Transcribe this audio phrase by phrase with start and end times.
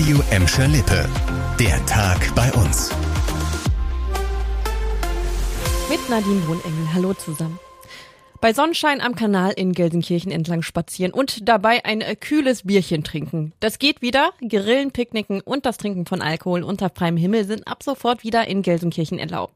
[0.00, 1.06] Radio Emscher Lippe.
[1.58, 2.90] Der Tag bei uns.
[5.90, 6.94] Mit Nadine Wohnengel.
[6.94, 7.58] Hallo zusammen.
[8.40, 13.52] Bei Sonnenschein am Kanal in Gelsenkirchen entlang spazieren und dabei ein kühles Bierchen trinken.
[13.60, 14.30] Das geht wieder.
[14.40, 18.62] Grillen, Picknicken und das Trinken von Alkohol unter freiem Himmel sind ab sofort wieder in
[18.62, 19.52] Gelsenkirchen erlaubt.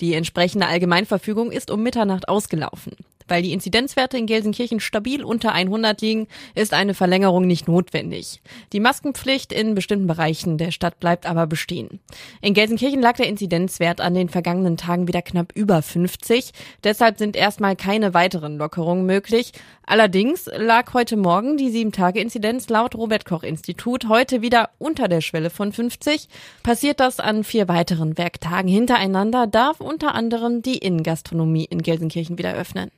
[0.00, 2.96] Die entsprechende Allgemeinverfügung ist um Mitternacht ausgelaufen.
[3.28, 8.40] Weil die Inzidenzwerte in Gelsenkirchen stabil unter 100 liegen, ist eine Verlängerung nicht notwendig.
[8.72, 12.00] Die Maskenpflicht in bestimmten Bereichen der Stadt bleibt aber bestehen.
[12.40, 16.52] In Gelsenkirchen lag der Inzidenzwert an den vergangenen Tagen wieder knapp über 50.
[16.84, 19.52] Deshalb sind erstmal keine weiteren Lockerungen möglich.
[19.86, 26.28] Allerdings lag heute Morgen die 7-Tage-Inzidenz laut Robert-Koch-Institut heute wieder unter der Schwelle von 50.
[26.62, 32.54] Passiert das an vier weiteren Werktagen hintereinander, darf unter anderem die Innengastronomie in Gelsenkirchen wieder
[32.54, 32.90] öffnen.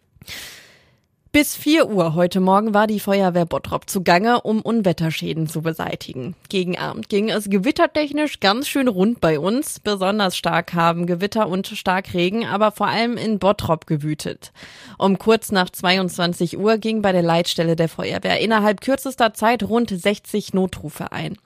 [1.30, 6.34] Bis 4 Uhr heute Morgen war die Feuerwehr Bottrop zugange, um Unwetterschäden zu beseitigen.
[6.48, 9.78] Gegen Abend ging es gewittertechnisch ganz schön rund bei uns.
[9.78, 14.52] Besonders stark haben Gewitter und Starkregen, aber vor allem in Bottrop gewütet.
[14.96, 19.90] Um kurz nach 22 Uhr ging bei der Leitstelle der Feuerwehr innerhalb kürzester Zeit rund
[19.90, 21.36] 60 Notrufe ein.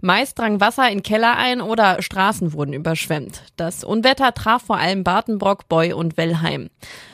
[0.00, 3.42] Meist drang Wasser in Keller ein oder Straßen wurden überschwemmt.
[3.56, 6.70] Das Unwetter traf vor allem Bartenbrock, Boy und Wellheim.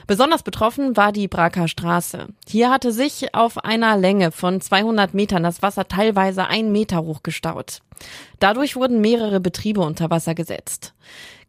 [0.06, 2.28] Besonders betroffen war die Braker Straße.
[2.48, 7.22] Hier hatte sich auf einer Länge von 200 Metern das Wasser teilweise ein Meter hoch
[7.22, 7.80] gestaut.
[8.41, 10.94] Dadurch wurden mehrere Betriebe unter Wasser gesetzt.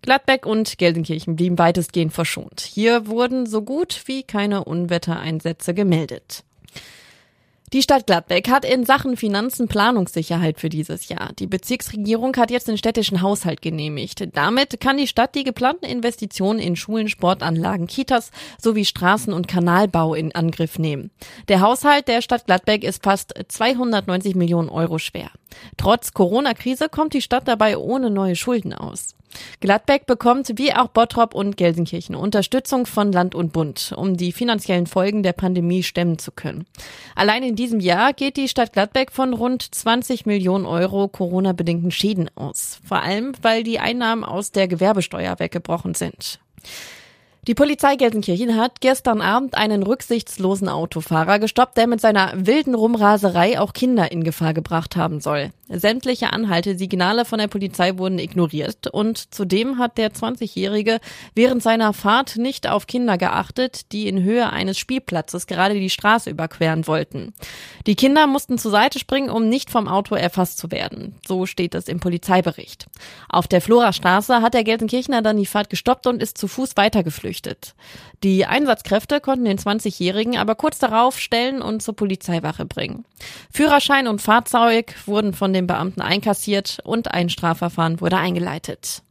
[0.02, 2.62] Gladbeck und Gelsenkirchen blieben weitestgehend verschont.
[2.62, 6.44] Hier wurden so gut wie keine Unwettereinsätze gemeldet.
[7.72, 11.34] Die Stadt Gladbeck hat in Sachen Finanzen Planungssicherheit für dieses Jahr.
[11.38, 14.28] Die Bezirksregierung hat jetzt den städtischen Haushalt genehmigt.
[14.36, 20.16] Damit kann die Stadt die geplanten Investitionen in Schulen, Sportanlagen, Kitas sowie Straßen- und Kanalbau
[20.16, 21.12] in Angriff nehmen.
[21.48, 25.30] Der Haushalt der Stadt Gladbeck ist fast 290 Millionen Euro schwer.
[25.78, 29.16] Trotz Corona-Krise kommt die Stadt dabei ohne neue Schulden aus.
[29.60, 34.88] Gladbeck bekommt wie auch Bottrop und Gelsenkirchen Unterstützung von Land und Bund, um die finanziellen
[34.88, 36.66] Folgen der Pandemie stemmen zu können.
[37.16, 42.30] Allein in diesem Jahr geht die Stadt Gladbeck von rund 20 Millionen Euro Corona-bedingten Schäden
[42.36, 42.80] aus.
[42.88, 46.40] Vor allem, weil die Einnahmen aus der Gewerbesteuer weggebrochen sind.
[47.50, 53.60] Die Polizei Gelsenkirchen hat gestern Abend einen rücksichtslosen Autofahrer gestoppt, der mit seiner wilden Rumraserei
[53.60, 55.50] auch Kinder in Gefahr gebracht haben soll.
[55.70, 61.00] Sämtliche Anhaltesignale von der Polizei wurden ignoriert und zudem hat der 20-Jährige
[61.36, 66.30] während seiner Fahrt nicht auf Kinder geachtet, die in Höhe eines Spielplatzes gerade die Straße
[66.30, 67.34] überqueren wollten.
[67.88, 71.16] Die Kinder mussten zur Seite springen, um nicht vom Auto erfasst zu werden.
[71.28, 72.88] So steht es im Polizeibericht.
[73.30, 77.30] Auf der Florastraße hat der Gelsenkirchener dann die Fahrt gestoppt und ist zu Fuß weitergeflüchtet
[77.30, 77.76] geflüchtet.
[78.24, 83.06] Die Einsatzkräfte konnten den 20-Jährigen aber kurz darauf stellen und zur Polizeiwache bringen.
[83.52, 89.04] Führerschein und Fahrzeug wurden von den Beamten einkassiert und ein Strafverfahren wurde eingeleitet.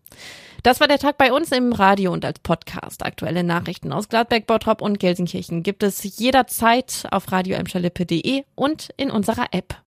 [0.62, 3.04] Das war der Tag bei uns im Radio und als Podcast.
[3.04, 7.56] Aktuelle Nachrichten aus Gladbeck, Bottrop und Gelsenkirchen gibt es jederzeit auf radio
[8.56, 9.76] und in unserer App.